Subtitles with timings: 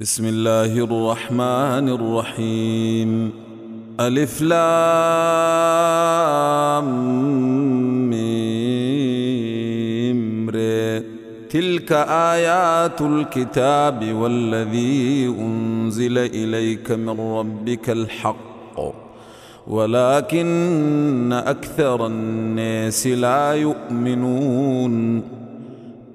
[0.00, 3.32] بسم الله الرحمن الرحيم.
[4.00, 4.68] ألف لام
[8.10, 9.40] ميم
[10.50, 10.58] ر
[11.50, 11.92] تلك
[12.32, 18.78] آيات الكتاب والذي أنزل إليك من ربك الحق.
[19.66, 25.22] ولكن أكثر الناس لا يؤمنون.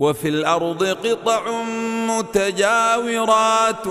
[0.00, 1.42] وفي الأرض قطع
[2.08, 3.86] متجاورات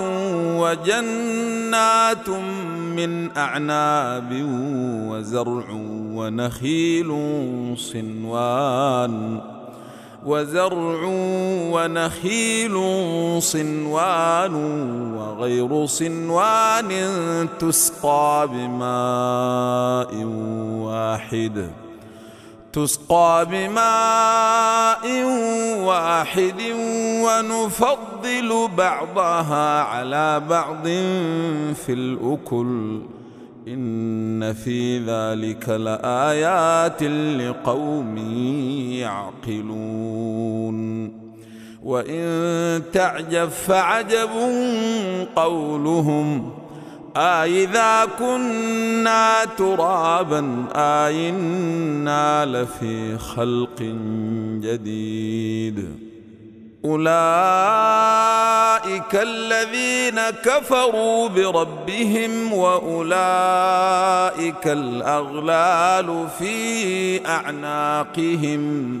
[0.58, 2.28] وجنات
[2.98, 4.30] من أعناب
[5.08, 5.64] وزرع
[6.14, 7.10] ونخيل
[7.78, 9.40] صنوان
[10.26, 11.00] وزرع
[11.72, 12.76] ونخيل
[13.42, 14.54] صنوان
[15.14, 16.90] وغير صنوان
[17.58, 20.24] تسقى بماء
[20.84, 21.70] واحد.
[22.72, 25.24] تسقى بماء
[25.84, 26.62] واحد
[27.24, 30.84] ونفضل بعضها على بعض
[31.74, 33.00] في الأكل.
[33.68, 38.18] إن في ذلك لآيات لقوم
[39.48, 40.80] يعقلون.
[41.84, 44.30] وإن تعجب فعجب
[45.36, 46.59] قولهم
[47.16, 53.82] أإذا كنا ترابا أإنا لفي خلق
[54.60, 55.96] جديد.
[56.84, 57.12] أولئك
[59.14, 63.06] الذين كفروا بربهم وأولئك
[64.66, 69.00] الأغلال في أعناقهم.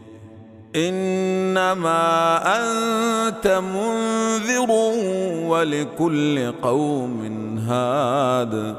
[0.75, 4.71] إنما أنت منذر
[5.47, 7.23] ولكل قوم
[7.67, 8.75] هاد.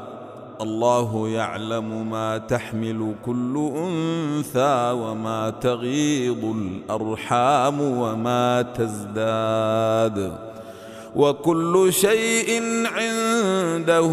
[0.61, 10.37] الله يعلم ما تحمل كل أنثى وما تغيض الأرحام وما تزداد.
[11.15, 14.11] وكل شيء عنده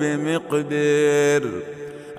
[0.00, 1.50] بمقدار.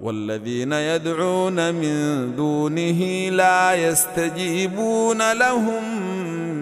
[0.00, 5.82] والذين يدعون من دونه لا يستجيبون لهم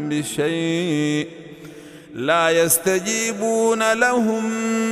[0.09, 1.29] بشيء
[2.15, 4.43] لا يستجيبون لهم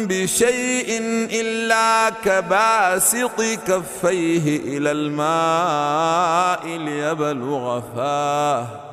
[0.06, 1.00] بشيء
[1.32, 8.83] إلا كباسط كفيه إلى الماء ليبلغ فاه.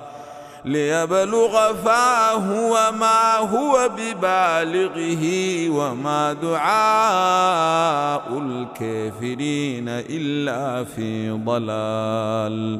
[0.65, 5.25] ليبلغ فاه وما هو ببالغه
[5.69, 12.79] وما دعاء الكافرين إلا في ضلال.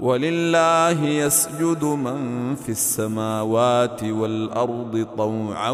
[0.00, 5.70] ولله يسجد من في السماوات والأرض طوعا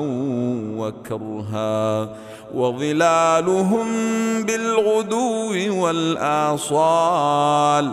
[0.76, 2.08] وكرها.
[2.54, 3.86] وظلالهم
[4.42, 7.92] بالغدو والآصال.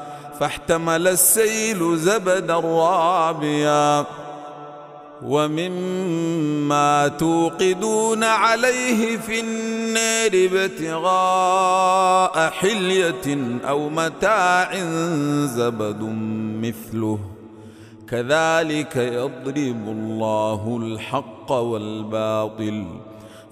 [0.41, 4.05] فاحتمل السيل زبدا رابيا
[5.23, 14.75] ومما توقدون عليه في النار ابتغاء حلية أو متاع
[15.45, 16.01] زبد
[16.61, 17.19] مثله.
[18.09, 22.85] كذلك يضرب الله الحق والباطل.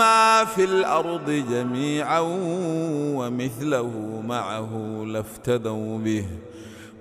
[0.00, 2.20] ما في الأرض جميعا
[3.18, 6.26] ومثله معه لافتدوا به.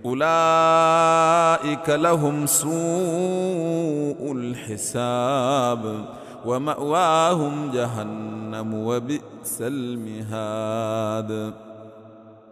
[0.05, 6.05] أولئك لهم سوء الحساب
[6.45, 11.53] ومأواهم جهنم وبئس المهاد.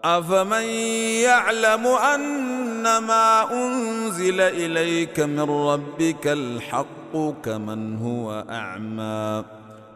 [0.06, 0.64] أفمن
[1.28, 7.14] يعلم أن ما أنزل إليك من ربك الحق
[7.44, 9.57] كمن هو أعمى؟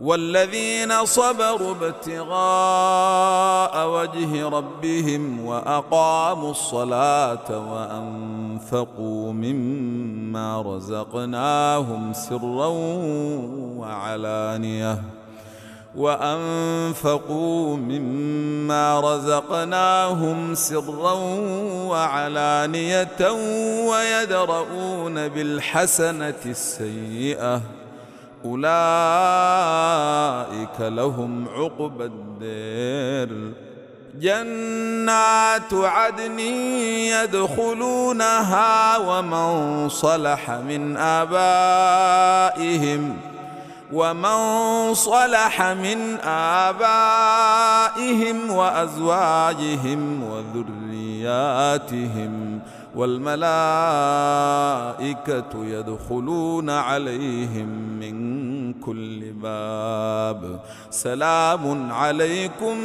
[0.00, 2.30] والذين صبروا ابتغاء
[3.88, 12.66] وجه ربهم وأقاموا الصلاة وأنفقوا مما رزقناهم سرا
[13.76, 15.02] وعلانية
[15.96, 21.12] وأنفقوا مما رزقناهم سرا
[21.88, 23.30] وعلانية
[23.90, 27.60] ويدرؤون بالحسنة السيئة
[28.44, 28.70] أولئك
[30.80, 33.52] لهم عقبى الدير.
[34.20, 36.38] جنات عدن
[37.18, 43.16] يدخلونها ومن صلح من آبائهم
[43.92, 46.16] ومن صلح من
[46.64, 52.60] آبائهم وأزواجهم وذرياتهم.
[52.94, 53.50] والملائكة
[55.64, 57.68] يدخلون عليهم
[58.00, 60.60] من كل باب.
[60.90, 62.76] سلام عليكم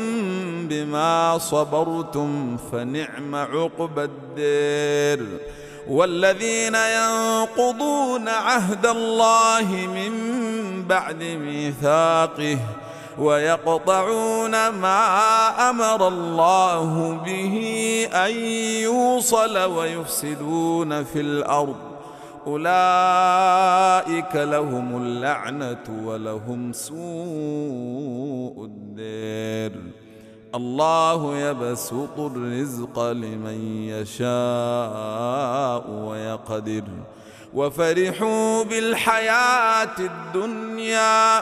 [0.70, 5.28] بما صبرتم فنعم عقبى الدير.
[5.90, 10.14] والذين ينقضون عهد الله من
[10.88, 12.58] بعد ميثاقه
[13.20, 17.56] ويقطعون ما أمر الله به
[18.14, 18.32] أن
[18.84, 21.76] يوصل ويفسدون في الأرض.
[22.48, 29.82] أولئك لهم اللعنة ولهم سوء الدير.
[30.56, 36.84] الله يبسط الرزق لمن يشاء ويقدر.
[37.54, 41.42] وفرحوا بالحياة الدنيا.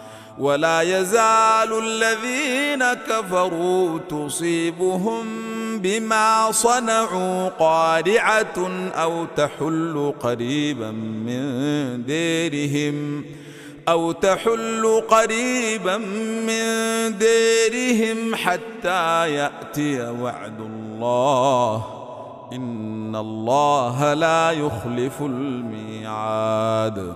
[0.39, 5.25] ولا يزال الذين كفروا تصيبهم
[5.77, 13.25] بما صنعوا قارعة أو تحل قريبا من ديرهم
[13.87, 15.97] أو تحل قريبا
[16.47, 16.63] من
[17.17, 21.85] ديرهم حتى يأتي وعد الله.
[22.53, 27.15] إن الله لا يخلف الميعاد.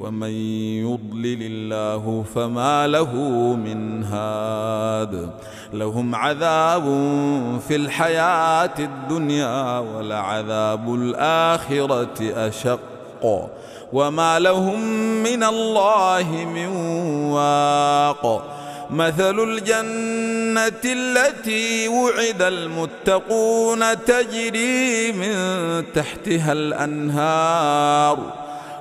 [0.00, 0.30] ومن
[0.80, 3.14] يضلل الله فما له
[3.64, 5.30] من هاد.
[5.72, 6.82] لهم عذاب
[7.68, 13.50] في الحياة الدنيا ولعذاب الآخرة أشق.
[13.92, 14.80] وما لهم
[15.22, 16.66] من الله من
[17.30, 18.56] واق.
[18.90, 28.49] مثل الجنة التي وعد المتقون تجري من تحتها الأنهار.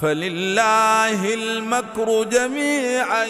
[0.00, 3.26] فلله المكر جميعا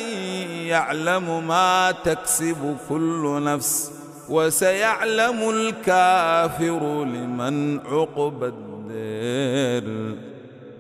[0.67, 3.93] يعلم ما تكسب كل نفس
[4.29, 10.17] وسيعلم الكافر لمن عقب الدير.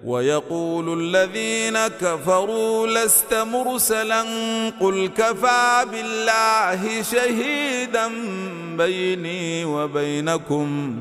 [0.05, 4.23] ويقول الذين كفروا لست مرسلا
[4.81, 8.09] قل كفى بالله شهيدا
[8.77, 11.01] بيني وبينكم.